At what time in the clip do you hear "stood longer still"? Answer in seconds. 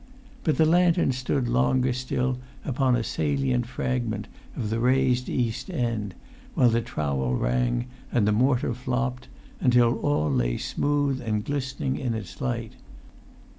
1.11-2.39